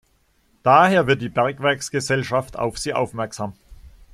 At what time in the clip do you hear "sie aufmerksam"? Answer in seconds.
2.79-3.53